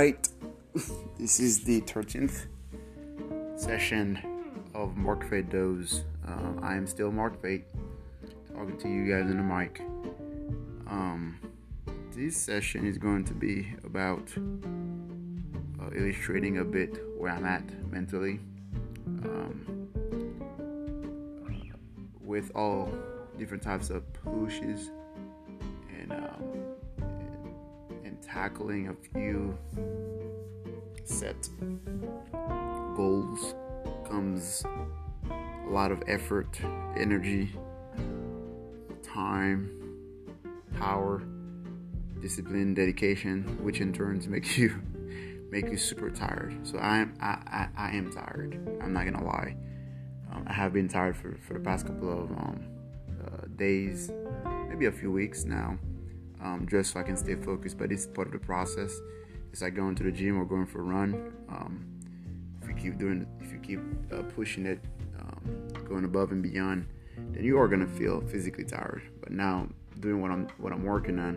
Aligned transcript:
right, 0.00 0.28
this 1.18 1.38
is 1.40 1.62
the 1.64 1.82
13th 1.82 2.46
session 3.54 4.18
of 4.72 4.96
Mark 4.96 5.28
Fate 5.28 5.50
Dose. 5.50 6.04
Uh, 6.26 6.52
I 6.62 6.74
am 6.74 6.86
still 6.86 7.12
Mark 7.12 7.42
Fate, 7.42 7.64
talking 8.50 8.78
to 8.78 8.88
you 8.88 9.04
guys 9.12 9.30
in 9.30 9.36
the 9.36 9.42
mic. 9.42 9.82
Um, 10.88 11.38
this 12.16 12.34
session 12.34 12.86
is 12.86 12.96
going 12.96 13.26
to 13.26 13.34
be 13.34 13.74
about 13.84 14.26
uh, 15.78 15.90
illustrating 15.94 16.56
a 16.58 16.64
bit 16.64 16.98
where 17.18 17.32
I'm 17.32 17.44
at 17.44 17.68
mentally. 17.92 18.40
Um, 19.06 19.86
with 22.22 22.50
all 22.54 22.90
different 23.38 23.62
types 23.62 23.90
of 23.90 24.02
pushes 24.14 24.88
and 25.90 26.12
um, 26.12 26.59
tackling 28.40 28.88
a 28.88 28.94
few 29.12 29.54
set 31.04 31.50
goals 32.96 33.54
comes 34.08 34.64
a 35.30 35.68
lot 35.68 35.92
of 35.92 36.02
effort, 36.06 36.58
energy, 36.96 37.52
time, 39.02 39.60
power, 40.78 41.22
discipline, 42.22 42.72
dedication, 42.72 43.42
which 43.62 43.82
in 43.82 43.92
turns 43.92 44.26
makes 44.34 44.56
you 44.56 44.74
make 45.50 45.68
you 45.68 45.76
super 45.76 46.08
tired. 46.08 46.56
So 46.66 46.78
I 46.78 46.96
am 46.96 47.14
I, 47.20 47.28
I, 47.28 47.68
I 47.76 47.90
am 47.90 48.10
tired. 48.10 48.58
I'm 48.82 48.94
not 48.94 49.04
gonna 49.04 49.22
lie. 49.22 49.54
Um, 50.32 50.44
I 50.46 50.54
have 50.54 50.72
been 50.72 50.88
tired 50.88 51.14
for, 51.14 51.36
for 51.46 51.52
the 51.52 51.60
past 51.60 51.86
couple 51.86 52.10
of 52.10 52.30
um, 52.30 52.60
uh, 53.22 53.46
days, 53.56 54.10
maybe 54.70 54.86
a 54.86 54.92
few 54.92 55.12
weeks 55.12 55.44
now 55.44 55.76
um, 56.42 56.66
just 56.68 56.92
so 56.92 57.00
I 57.00 57.02
can 57.02 57.16
stay 57.16 57.34
focused. 57.34 57.78
But 57.78 57.92
it's 57.92 58.06
part 58.06 58.26
of 58.28 58.32
the 58.32 58.38
process. 58.38 58.98
It's 59.52 59.62
like 59.62 59.74
going 59.74 59.94
to 59.96 60.02
the 60.02 60.12
gym 60.12 60.38
or 60.38 60.44
going 60.44 60.66
for 60.66 60.80
a 60.80 60.84
run. 60.84 61.32
Um, 61.48 61.84
if 62.62 62.68
you 62.68 62.74
keep 62.74 62.98
doing, 62.98 63.26
if 63.40 63.52
you 63.52 63.58
keep 63.58 63.80
uh, 64.12 64.22
pushing 64.34 64.66
it, 64.66 64.80
um, 65.18 65.68
going 65.88 66.04
above 66.04 66.32
and 66.32 66.42
beyond, 66.42 66.86
then 67.32 67.44
you 67.44 67.58
are 67.58 67.68
gonna 67.68 67.86
feel 67.86 68.20
physically 68.22 68.64
tired. 68.64 69.02
But 69.20 69.32
now, 69.32 69.68
doing 69.98 70.20
what 70.22 70.30
I'm 70.30 70.48
what 70.58 70.72
I'm 70.72 70.84
working 70.84 71.18
on, 71.18 71.36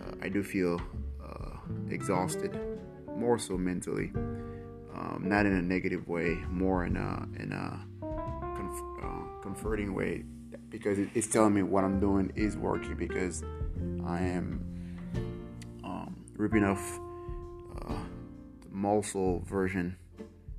uh, 0.00 0.14
I 0.22 0.28
do 0.28 0.42
feel 0.42 0.80
uh, 1.22 1.56
exhausted, 1.90 2.58
more 3.16 3.38
so 3.38 3.56
mentally. 3.56 4.12
Um, 4.94 5.24
not 5.26 5.46
in 5.46 5.54
a 5.54 5.62
negative 5.62 6.08
way, 6.08 6.34
more 6.50 6.84
in 6.84 6.96
a 6.96 7.26
in 7.42 7.52
a 7.52 7.80
comf- 8.02 9.04
uh, 9.04 9.42
comforting 9.42 9.94
way, 9.94 10.24
because 10.68 10.98
it's 11.14 11.26
telling 11.26 11.54
me 11.54 11.62
what 11.62 11.84
I'm 11.84 12.00
doing 12.00 12.32
is 12.34 12.56
working 12.56 12.96
because 12.96 13.42
I 14.10 14.22
am 14.22 14.60
um, 15.84 16.16
ripping 16.36 16.64
off 16.64 16.98
uh, 17.80 17.94
the 18.60 18.68
muscle 18.70 19.40
version, 19.46 19.96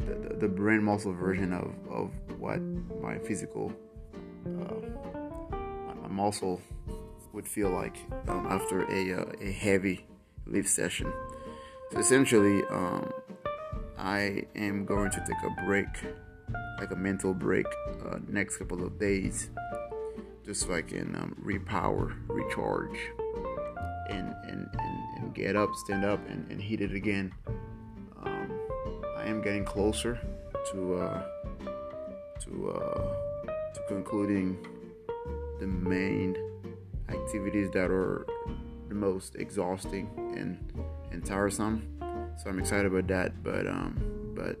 the, 0.00 0.14
the, 0.14 0.34
the, 0.34 0.48
brain 0.48 0.82
muscle 0.82 1.12
version 1.12 1.52
of, 1.52 1.72
of 1.88 2.10
what 2.40 2.60
my 3.00 3.18
physical, 3.18 3.72
uh, 4.46 4.74
my, 6.02 6.08
muscle 6.08 6.60
would 7.32 7.46
feel 7.46 7.70
like 7.70 7.96
um, 8.26 8.46
after 8.50 8.82
a, 8.90 9.20
uh, 9.20 9.32
a 9.40 9.52
heavy 9.52 10.04
lift 10.46 10.68
session. 10.68 11.12
So 11.92 11.98
essentially, 12.00 12.64
um, 12.64 13.12
I 13.96 14.44
am 14.56 14.84
going 14.84 15.10
to 15.12 15.20
take 15.20 15.42
a 15.44 15.64
break, 15.64 15.86
like 16.80 16.90
a 16.90 16.96
mental 16.96 17.32
break, 17.32 17.66
uh, 18.04 18.18
next 18.28 18.56
couple 18.56 18.84
of 18.84 18.98
days 18.98 19.50
just 20.46 20.60
so 20.64 20.74
I 20.74 20.82
can 20.82 21.16
um, 21.16 21.36
repower, 21.44 22.14
recharge, 22.28 22.96
and, 24.10 24.34
and, 24.44 24.68
and, 24.78 25.18
and, 25.18 25.34
get 25.34 25.56
up, 25.56 25.74
stand 25.74 26.04
up, 26.04 26.20
and, 26.28 26.50
and 26.50 26.60
hit 26.60 26.80
it 26.80 26.92
again. 26.92 27.32
Um, 28.24 28.50
I 29.16 29.24
am 29.24 29.42
getting 29.42 29.64
closer 29.64 30.18
to 30.72 30.94
uh, 30.94 31.22
to 32.40 32.70
uh, 32.70 33.14
to 33.74 33.80
concluding 33.88 34.58
the 35.60 35.66
main 35.66 36.36
activities 37.08 37.70
that 37.70 37.90
are 37.90 38.26
the 38.88 38.94
most 38.94 39.36
exhausting 39.36 40.08
and 40.36 40.58
and 41.10 41.24
tiresome. 41.24 41.88
So 42.38 42.50
I'm 42.50 42.58
excited 42.58 42.86
about 42.86 43.06
that. 43.08 43.42
But 43.42 43.66
um, 43.66 44.32
but 44.34 44.56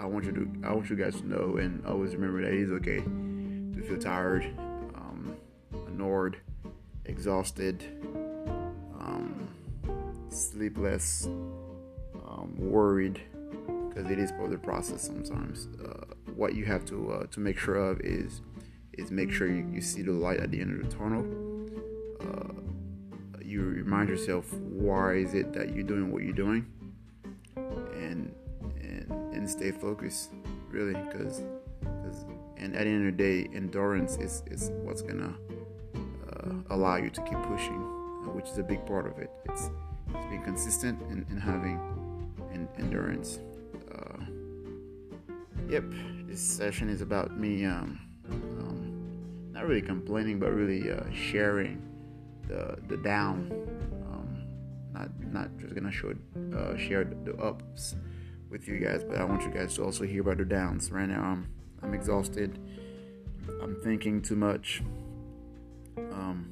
I 0.00 0.06
want 0.06 0.24
you 0.24 0.32
to 0.32 0.52
I 0.64 0.72
want 0.72 0.90
you 0.90 0.96
guys 0.96 1.16
to 1.20 1.26
know 1.26 1.56
and 1.56 1.84
always 1.86 2.14
remember 2.14 2.42
that 2.42 2.52
it 2.52 2.60
is 2.60 2.70
okay 2.72 2.98
to 2.98 3.82
feel 3.86 3.98
tired 3.98 4.54
annoyed, 5.94 6.36
exhausted, 7.04 7.82
um, 9.04 9.48
sleepless, 10.30 11.26
um, 11.26 12.54
worried, 12.56 13.20
because 13.88 14.10
it 14.10 14.18
is 14.18 14.32
part 14.32 14.44
of 14.44 14.50
the 14.50 14.58
process 14.58 15.02
sometimes. 15.02 15.68
Uh, 15.84 16.04
what 16.34 16.54
you 16.54 16.64
have 16.64 16.84
to 16.86 17.12
uh, 17.12 17.26
to 17.26 17.40
make 17.40 17.58
sure 17.58 17.76
of 17.76 18.00
is 18.00 18.40
is 18.94 19.10
make 19.10 19.30
sure 19.30 19.46
you, 19.48 19.68
you 19.72 19.80
see 19.80 20.02
the 20.02 20.12
light 20.12 20.40
at 20.40 20.50
the 20.50 20.60
end 20.60 20.80
of 20.80 20.90
the 20.90 20.96
tunnel. 20.96 21.24
Uh, 22.20 23.40
you 23.42 23.62
remind 23.62 24.08
yourself 24.08 24.52
why 24.54 25.14
is 25.14 25.34
it 25.34 25.52
that 25.52 25.74
you're 25.74 25.84
doing 25.84 26.10
what 26.10 26.22
you're 26.22 26.32
doing, 26.32 26.66
and 27.56 28.34
and 28.80 29.10
and 29.34 29.48
stay 29.48 29.70
focused, 29.70 30.30
really, 30.70 30.94
because 30.94 31.42
because 31.80 32.24
and 32.56 32.74
at 32.74 32.84
the 32.84 32.90
end 32.90 33.08
of 33.08 33.16
the 33.16 33.22
day, 33.22 33.48
endurance 33.54 34.16
is 34.16 34.42
is 34.50 34.70
what's 34.82 35.02
gonna 35.02 35.34
allow 36.70 36.96
you 36.96 37.10
to 37.10 37.20
keep 37.22 37.40
pushing, 37.42 37.82
uh, 37.82 38.03
which 38.32 38.48
is 38.48 38.58
a 38.58 38.62
big 38.62 38.84
part 38.86 39.06
of 39.06 39.18
it. 39.18 39.30
It's, 39.46 39.70
it's 40.14 40.26
being 40.26 40.42
consistent 40.42 41.00
and, 41.10 41.26
and 41.28 41.40
having 41.40 41.80
an 42.52 42.68
endurance. 42.78 43.40
Uh, 43.92 44.24
yep, 45.68 45.84
this 46.26 46.40
session 46.40 46.88
is 46.88 47.00
about 47.00 47.36
me 47.38 47.64
um, 47.64 48.00
um, 48.30 49.52
not 49.52 49.66
really 49.66 49.82
complaining, 49.82 50.38
but 50.38 50.52
really 50.52 50.90
uh, 50.90 51.02
sharing 51.12 51.82
the 52.48 52.76
the 52.88 52.96
down. 52.96 53.50
Um, 54.10 54.44
not 54.92 55.08
not 55.32 55.56
just 55.58 55.74
gonna 55.74 55.92
show 55.92 56.14
uh, 56.56 56.76
share 56.76 57.04
the 57.04 57.34
ups 57.36 57.96
with 58.50 58.68
you 58.68 58.78
guys, 58.78 59.04
but 59.04 59.18
I 59.18 59.24
want 59.24 59.42
you 59.42 59.50
guys 59.50 59.74
to 59.76 59.84
also 59.84 60.04
hear 60.04 60.20
about 60.20 60.38
the 60.38 60.44
downs. 60.44 60.90
Right 60.90 61.08
now, 61.08 61.22
I'm 61.22 61.48
I'm 61.82 61.94
exhausted. 61.94 62.58
I'm 63.62 63.76
thinking 63.82 64.22
too 64.22 64.36
much. 64.36 64.82
Um, 65.96 66.48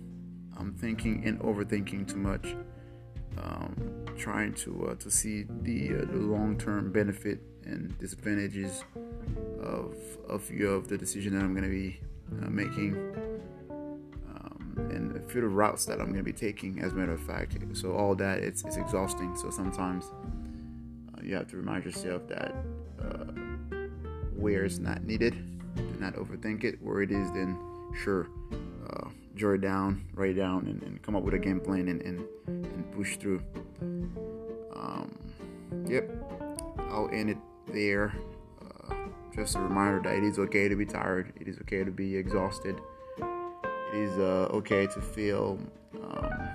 I'm 0.59 0.75
thinking 0.75 1.25
and 1.27 1.41
overthinking 1.41 2.09
too 2.09 2.19
much. 2.19 2.55
Um, 3.39 4.03
trying 4.17 4.53
to 4.55 4.89
uh, 4.91 4.95
to 4.97 5.11
see 5.11 5.47
the 5.63 5.95
uh, 5.95 6.05
the 6.05 6.19
long 6.19 6.59
term 6.59 6.93
benefit 6.93 7.41
and 7.65 7.99
disadvantages 7.99 8.85
of 9.61 9.95
of 10.29 10.51
of 10.51 10.89
the 10.89 10.99
decision 10.99 11.35
that 11.35 11.43
I'm 11.43 11.55
going 11.55 11.65
to 11.65 11.71
be 11.71 12.01
uh, 12.43 12.51
making, 12.51 12.95
um, 14.35 14.75
and 14.91 15.17
a 15.17 15.21
few 15.21 15.43
of 15.43 15.51
the 15.51 15.57
routes 15.57 15.87
that 15.87 15.99
I'm 16.01 16.07
going 16.07 16.19
to 16.19 16.23
be 16.23 16.33
taking. 16.33 16.81
As 16.81 16.93
a 16.93 16.95
matter 16.95 17.13
of 17.13 17.23
fact, 17.23 17.57
so 17.73 17.93
all 17.93 18.15
that 18.17 18.39
it's 18.41 18.65
it's 18.65 18.77
exhausting. 18.77 19.35
So 19.37 19.51
sometimes 19.51 20.05
uh, 21.17 21.23
you 21.23 21.35
have 21.35 21.49
to 21.49 21.57
remind 21.57 21.85
yourself 21.85 22.29
that 22.29 22.55
uh, 23.03 23.33
where 24.37 24.65
it's 24.65 24.79
not 24.79 25.05
needed, 25.05 25.35
do 25.75 25.97
not 25.99 26.15
overthink 26.15 26.65
it. 26.65 26.83
Where 26.83 27.01
it 27.01 27.11
is, 27.11 27.31
then 27.33 27.59
sure 28.05 28.29
jot 29.35 29.55
it 29.55 29.61
down, 29.61 30.07
write 30.15 30.31
it 30.31 30.35
down, 30.35 30.67
and, 30.67 30.83
and, 30.83 31.03
come 31.03 31.17
up 31.17 31.23
with 31.23 31.35
a 31.35 31.39
game 31.39 31.61
plan 31.61 31.89
and, 31.89 32.03
and, 32.03 32.27
and 32.47 32.93
push 32.93 33.17
through. 33.17 33.43
Um, 34.75 35.19
yep, 35.89 36.11
I'll 36.91 37.09
end 37.13 37.31
it 37.31 37.39
there. 37.69 38.15
Uh, 38.61 38.95
just 39.35 39.57
a 39.57 39.61
reminder 39.61 40.01
that 40.03 40.17
it 40.17 40.25
is 40.25 40.39
okay 40.39 40.69
to 40.69 40.77
be 40.77 40.85
tired, 40.85 41.33
it 41.41 41.49
is 41.49 41.59
okay 41.61 41.85
to 41.85 41.91
be 41.91 42.17
exhausted, 42.17 42.77
it 43.19 43.97
is 43.97 44.19
uh, 44.19 44.49
okay 44.53 44.87
to 44.87 45.01
feel 45.01 45.59
um, 46.03 46.49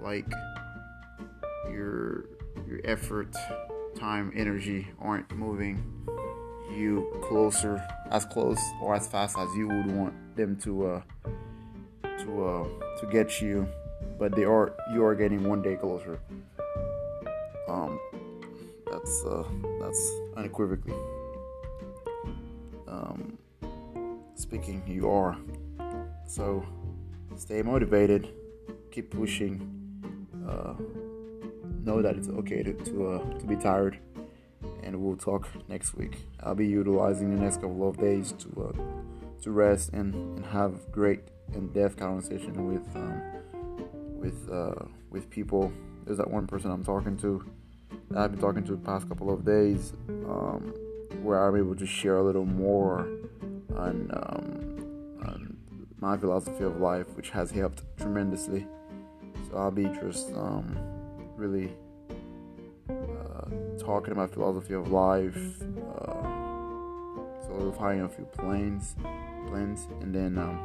like 0.00 0.26
your 1.70 2.26
your 2.66 2.80
effort, 2.84 3.34
time, 3.94 4.32
energy 4.34 4.88
aren't 5.00 5.30
moving 5.32 6.04
you 6.72 7.10
closer, 7.22 7.82
as 8.10 8.24
close 8.24 8.60
or 8.80 8.94
as 8.94 9.06
fast 9.06 9.38
as 9.38 9.54
you 9.54 9.68
would 9.68 9.90
want 9.90 10.14
them 10.36 10.56
to 10.56 10.86
uh, 10.86 11.02
to 12.20 12.46
uh, 12.46 12.64
to 13.00 13.06
get 13.10 13.40
you, 13.40 13.68
but 14.18 14.34
they 14.34 14.44
are 14.44 14.74
you 14.92 15.04
are 15.04 15.14
getting 15.14 15.44
one 15.44 15.62
day 15.62 15.76
closer. 15.76 16.20
Um, 17.68 17.98
that's 18.90 19.24
uh, 19.24 19.44
that's 19.80 20.12
unequivocally. 20.36 20.94
Um, 22.86 23.38
speaking, 24.34 24.82
you 24.86 25.10
are. 25.10 25.36
So, 26.26 26.64
stay 27.36 27.62
motivated, 27.62 28.28
keep 28.90 29.10
pushing. 29.10 29.70
Uh, 30.48 30.74
know 31.84 32.00
that 32.02 32.16
it's 32.16 32.28
okay 32.28 32.62
to 32.62 32.72
to, 32.72 33.06
uh, 33.08 33.38
to 33.38 33.46
be 33.46 33.56
tired, 33.56 33.98
and 34.82 35.00
we'll 35.00 35.16
talk 35.16 35.48
next 35.68 35.94
week. 35.94 36.16
I'll 36.40 36.54
be 36.54 36.66
utilizing 36.66 37.34
the 37.34 37.42
next 37.42 37.56
couple 37.56 37.88
of 37.88 37.98
days 37.98 38.32
to 38.32 38.74
uh, 38.74 38.82
to 39.42 39.50
rest 39.50 39.92
and, 39.92 40.14
and 40.14 40.46
have 40.46 40.90
great 40.90 41.20
in-depth 41.52 41.96
conversation 41.96 42.66
with 42.72 42.96
um, 42.96 43.22
with 44.18 44.48
uh, 44.50 44.86
with 45.10 45.28
people. 45.30 45.72
There's 46.04 46.18
that 46.18 46.30
one 46.30 46.46
person 46.46 46.70
I'm 46.70 46.84
talking 46.84 47.16
to. 47.18 47.44
That 48.10 48.18
I've 48.18 48.30
been 48.32 48.40
talking 48.40 48.64
to 48.64 48.72
the 48.72 48.84
past 48.84 49.08
couple 49.08 49.32
of 49.32 49.44
days, 49.44 49.92
um, 50.08 50.74
where 51.22 51.46
I'm 51.46 51.56
able 51.56 51.76
to 51.76 51.86
share 51.86 52.16
a 52.18 52.22
little 52.22 52.44
more 52.44 53.08
on, 53.76 54.10
um, 54.12 55.20
on 55.26 55.56
my 55.98 56.16
philosophy 56.16 56.64
of 56.64 56.80
life, 56.80 57.06
which 57.16 57.30
has 57.30 57.50
helped 57.50 57.82
tremendously. 57.96 58.66
So 59.48 59.56
I'll 59.56 59.70
be 59.70 59.84
just 59.84 60.30
um, 60.34 60.76
really 61.36 61.72
uh, 62.90 63.48
talking 63.78 64.12
about 64.12 64.32
philosophy 64.32 64.74
of 64.74 64.90
life, 64.90 65.36
uh, 65.98 67.46
solidifying 67.46 68.02
a 68.02 68.08
few 68.08 68.24
plans, 68.26 68.96
plans, 69.48 69.86
and 70.00 70.14
then 70.14 70.38
um, 70.38 70.58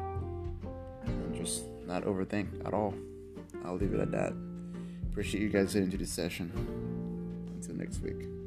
and 1.06 1.36
just 1.36 1.64
not 1.86 2.04
overthink 2.04 2.66
at 2.66 2.74
all. 2.74 2.94
I'll 3.66 3.76
leave 3.76 3.94
it 3.94 4.00
at 4.00 4.12
that. 4.12 4.34
Appreciate 5.12 5.42
you 5.42 5.50
guys 5.50 5.74
getting 5.74 5.92
to 5.92 5.98
this 5.98 6.12
session. 6.12 6.52
Until 7.56 7.76
next 7.76 8.02
week. 8.02 8.39